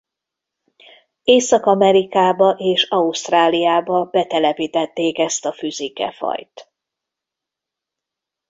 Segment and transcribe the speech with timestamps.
[1.23, 6.71] Észak-Amerikába és Ausztráliába betelepítették ezt a füzike-fajt.